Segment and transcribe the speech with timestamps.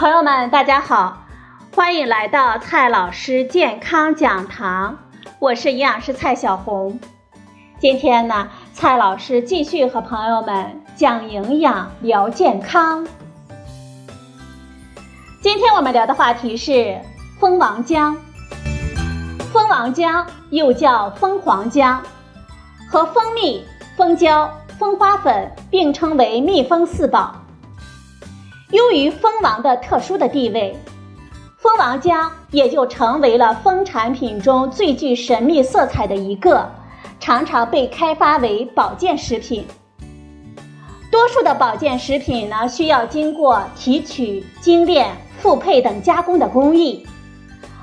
[0.00, 1.26] 朋友们，大家好，
[1.76, 4.96] 欢迎来到蔡老师健康讲堂，
[5.38, 6.98] 我是营养师蔡小红。
[7.78, 13.06] 今天呢，蔡老师继续和朋友们讲营养、聊健康。
[15.42, 16.98] 今天我们聊的话题是
[17.38, 18.16] 蜂王浆。
[19.52, 21.98] 蜂王浆又叫蜂皇浆，
[22.88, 23.62] 和蜂蜜、
[23.98, 27.39] 蜂胶、蜂花粉并称为蜜蜂四宝。
[28.70, 30.76] 由于蜂王的特殊的地位，
[31.58, 36.70] 蜂王浆也就成为了蜂产品中最具神秘色彩的一个，
[37.18, 39.66] 常常被开发为保健食品。
[41.10, 47.04] 多数的保健食品呢，需要经过提取、精炼、复配等加工的工艺，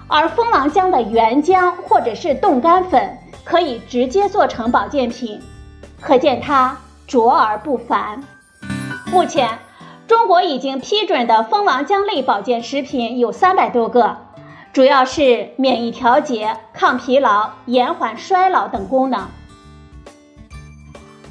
[0.08, 5.38] 而蜂王浆的原浆或者是冻干粉可以直接做成保健品，
[6.00, 8.24] 可见它卓而不凡。
[9.12, 9.50] 目前。
[10.08, 14.16] 中国已经批准的蜂王浆类保健食品有三百多个，
[14.72, 19.28] 主要是免疫调节、抗疲劳、延缓衰老等功能。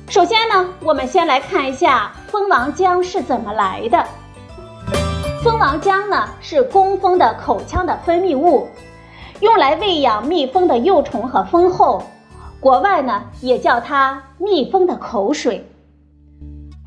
[0.08, 4.04] 首先呢，我们先来看一下蜂王浆是怎么来的。
[5.42, 8.69] 蜂王浆呢是工蜂的口腔的分泌物，
[9.41, 12.02] 用来喂养蜜蜂的幼虫和蜂后，
[12.60, 15.66] 国外呢也叫它蜜蜂的口水。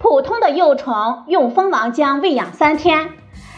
[0.09, 3.09] 普通的幼虫用蜂王浆喂养三天，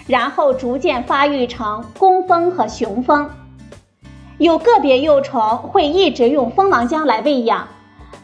[0.05, 3.29] 然后逐渐发育成工蜂和雄蜂。
[4.37, 7.65] 有个别幼虫会一直用蜂王浆来喂养，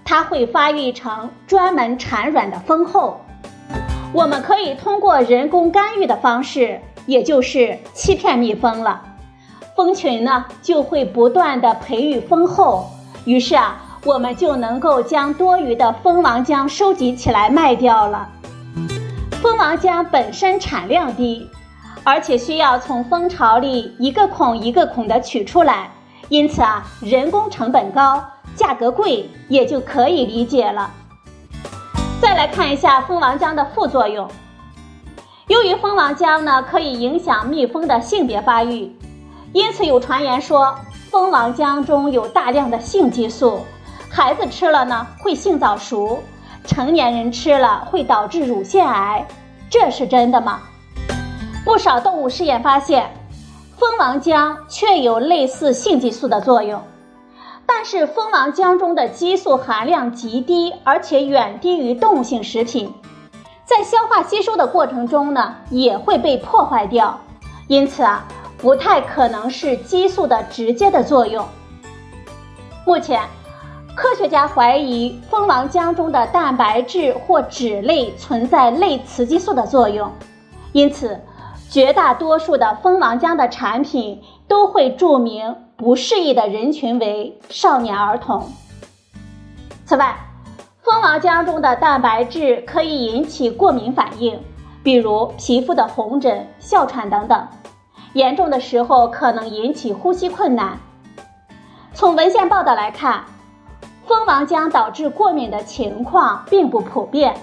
[0.04, 3.22] 它会发育成专门产卵的蜂后。
[4.12, 9.04] 我们可以通过人工干预的方式，也就是欺骗蜜蜂了，
[9.74, 12.90] 蜂群呢就会不断的培育蜂后，
[13.24, 13.86] 于是啊。
[14.08, 18.30] 我们就能够将多余的蜂王浆收集起来卖掉了。
[19.42, 21.46] 蜂王浆本身产量低，
[22.06, 25.92] 而且需要从蜂巢里一个孔一个孔的取出来，
[26.30, 28.24] 因此啊，人工成本高，
[28.56, 30.90] 价格贵，也就可以理解了。
[32.22, 34.26] 再来看一下蜂王浆的副作用。
[35.48, 38.90] 由于蜂王浆呢可以影响蜜蜂的性别发育，
[39.52, 40.74] 因此有传言说
[41.12, 43.60] 蜂王浆中有大量的性激素。
[44.10, 46.24] 孩子吃了呢会性早熟，
[46.66, 49.26] 成年人吃了会导致乳腺癌，
[49.70, 50.62] 这是真的吗？
[51.64, 53.12] 不少动物试验发现，
[53.78, 56.82] 蜂王浆确有类似性激素的作用，
[57.66, 62.92] 但是蜂王浆中的激素含量极低，而且远低于动物性食品，
[63.66, 67.20] 在消化吸收的过程中呢也会被破坏掉，
[67.68, 68.26] 因此啊
[68.58, 71.46] 不太可能是激素的直接的作用。
[72.84, 73.22] 目前。
[73.98, 80.08] 科学家怀疑蜂王浆中的蛋白质或脂类存在类雌激素的作用，
[80.72, 81.20] 因此
[81.68, 88.48] 绝大多数的蜂王浆的产品都会注明不适宜的人群为少年儿童。
[89.84, 90.16] 此外，
[90.84, 94.40] 蜂王浆中的蛋白质可以引起过敏反应，
[94.84, 97.48] 比如皮肤的红疹、哮喘等等，
[98.14, 100.78] 严重的时候可能引起呼吸困难。
[101.96, 103.24] 从文献报道来看。
[104.08, 107.36] 蜂王浆导致过敏的情况并不普遍，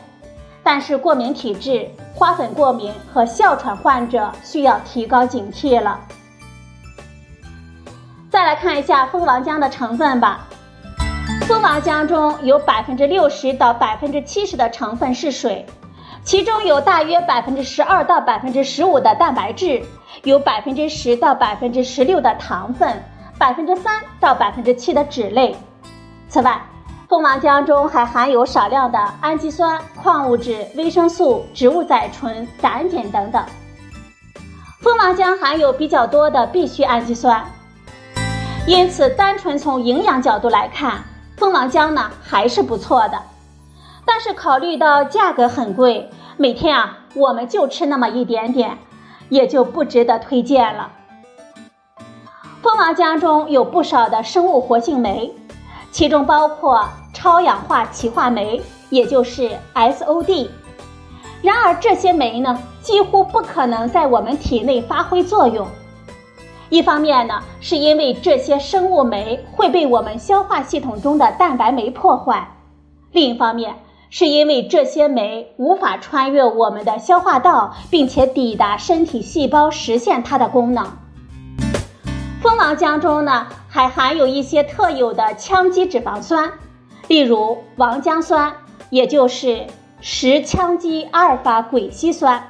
[0.62, 6.00] 但是过敏体质、花粉过敏和哮喘患者需要提高警惕了。
[8.30, 10.46] 再来看一下蜂王浆的成分吧。
[11.42, 15.66] 蜂王浆中有百分之六十到百分之七十的成分是水，
[16.24, 19.82] 其中有大约百分之十二到百分之十五的蛋白质，
[20.22, 23.04] 有百分之十到百分之十六的糖分，
[23.38, 25.54] 百分之三到百分之七的脂类。
[26.34, 26.60] 此外，
[27.08, 33.40] 蜂王浆中还含有少量的氨基酸、矿物质、维生素、植物甾醇、胆碱等等。
[34.82, 37.44] 蜂王浆含有比较多的必需氨基酸，
[38.66, 41.04] 因此单纯从营养角度来看，
[41.36, 43.22] 蜂王浆呢还是不错的。
[44.04, 48.76] 但是考虑到价格很贵，每天啊我们就吃那么一点点，
[49.28, 50.90] 也就不值得推荐了。
[52.60, 55.32] 蜂王浆中有不少的生物活性酶。
[55.94, 58.60] 其中包括超氧化歧化酶，
[58.90, 60.48] 也就是 SOD。
[61.40, 65.64] 然而这些酶呢，几乎不可能在我们体内发挥作用。
[66.68, 72.40] 一方面呢，是因为这些生物酶会被我们消化系统中的蛋白酶破坏；
[73.12, 73.76] 另一方面，
[74.10, 80.84] 是因为这些酶无法穿越我们的消化道，并且抵达身体细胞，实现它的功能。
[82.42, 86.52] 蜂王浆中呢，还含有一些特有的羟基脂肪酸，
[87.08, 88.54] 例如王浆酸，
[88.88, 89.66] 也就是
[90.00, 92.40] 十羟基阿尔法癸烯酸。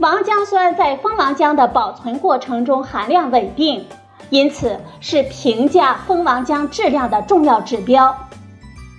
[0.00, 3.86] 王浆酸在蜂王浆的保存过程中含量稳定，
[4.30, 8.12] 因此是评价蜂王浆质量的重要指标。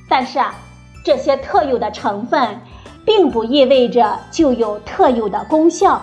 [0.07, 0.55] 但是啊，
[1.03, 2.61] 这些特有的成分，
[3.05, 6.01] 并不意味着就有特有的功效。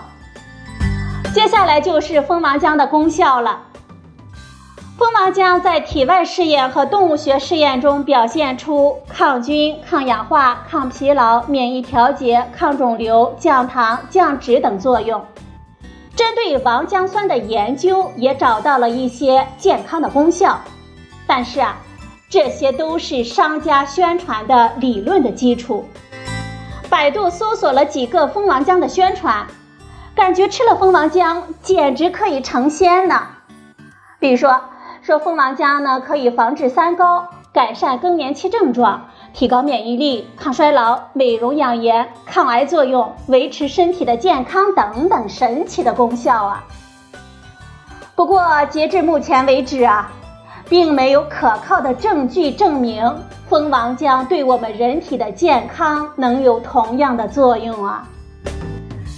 [1.33, 3.63] 接下来就是蜂王浆的功效了。
[5.01, 15.25] 蜂王浆在体外试验和动物学试验中表现出抗菌、抗氧化、抗疲劳、免疫调节、抗肿瘤、降糖、降脂等作用。
[16.15, 20.61] 针对王浆酸的研究也找到了一些健康的功效，
[21.27, 21.77] 但是啊，
[22.29, 25.89] 这些都是商家宣传的理论的基础。
[26.91, 29.47] 百度搜索了几个蜂王浆的宣传，
[30.15, 33.27] 感觉吃了蜂王浆简直可以成仙呢。
[34.19, 34.61] 比如说。
[35.03, 46.63] 说蜂王浆呢，可以防治三高，改善更年期症状，提高免疫力，抗衰老，美容养颜，抗癌作用，维持身体的健康等等神奇的功效啊。
[48.15, 50.13] 不过截至目前为止啊，
[50.69, 53.03] 并没有可靠的证据证明
[53.49, 58.07] 蜂王浆对我们人体的健康能有同样的作用啊。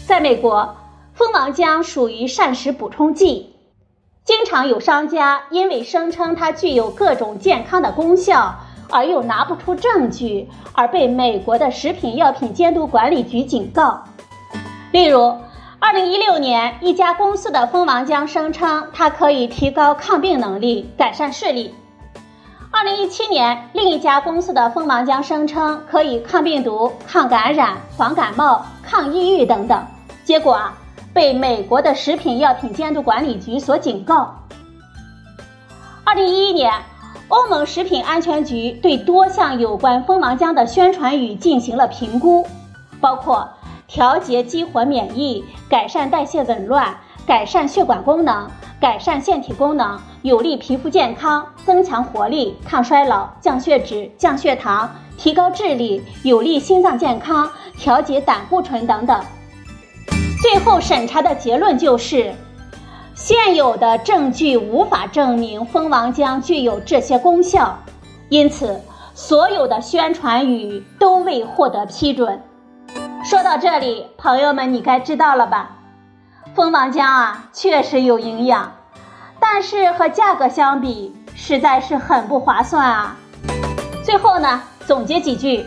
[0.06, 0.76] 在美国，
[1.12, 3.51] 蜂王浆属于膳食补充剂。
[4.24, 8.54] 经常有商家因为声称它具有各种健康的功效，
[8.88, 14.04] 而又拿不出证据，而被美国的食品药品监督管理局警告。
[14.92, 15.34] 例如
[15.80, 21.74] ，2016年，一家公司的蜂王浆声称它可以提高抗病能力、改善视力
[22.70, 29.84] ；2017年，另一家公司的蜂王浆声称可以抗病毒、抗感染、防感冒、抗抑郁等等。
[30.24, 30.78] 结果啊。
[31.14, 34.34] 被美国的食品药品监督管理局所警告。
[36.04, 36.72] 二零一一年，
[37.28, 42.46] 欧盟食品安全局对多项有关蜂王浆的宣传语进行了评估，
[43.00, 43.48] 包括
[43.86, 46.94] 调节激活免疫、改善代谢紊乱、
[47.26, 48.48] 改善血管功能、
[48.80, 59.22] 改善腺体功能、有利皮肤健康、增强活力、抗衰老、降血脂、降血糖、提高智力、有利心脏健康、调节胆固醇等等。
[60.42, 62.34] 最后审查的结论就是，
[63.14, 67.78] 现有的证据无法证明蜂王浆具有这些功效，
[68.28, 68.80] 因此
[69.14, 72.42] 所有的宣传语都未获得批准。
[73.24, 75.76] 说到这里，朋友们，你该知道了吧？
[76.56, 78.72] 蜂王浆啊，确实有营养，
[79.38, 83.16] 但是和价格相比，实在是很不划算啊。
[84.02, 85.64] 最后呢，总结几句：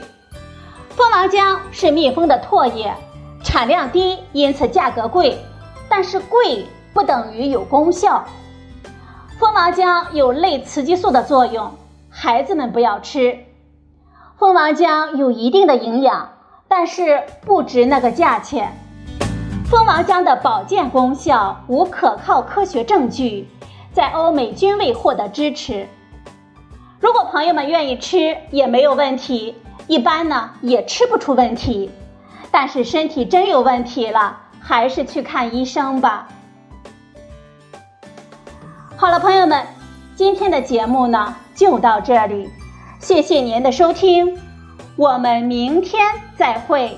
[0.90, 2.94] 蜂王浆是蜜蜂的唾液。
[3.46, 5.38] 产量低，因此价格贵，
[5.88, 8.26] 但是贵不等于有功效。
[9.40, 11.72] 蜂王浆有类雌激素的作用，
[12.10, 13.38] 孩子们不要吃。
[14.38, 16.34] 蜂王浆有一定的营养，
[16.68, 18.76] 但是不值那个价钱。
[19.70, 23.48] 蜂王浆的保健功效无可靠科学证据，
[23.94, 25.88] 在欧美均未获得支持。
[27.00, 29.56] 如果朋友们愿意吃，也没有问题，
[29.88, 31.92] 一般呢也吃不出问题。
[32.58, 36.26] 但是身体真有问题了，还是去看医生吧。
[38.96, 39.62] 好了，朋友们，
[40.16, 42.50] 今天的节目呢就到这里，
[42.98, 44.40] 谢谢您的收听，
[44.96, 46.02] 我们明天
[46.38, 46.98] 再会。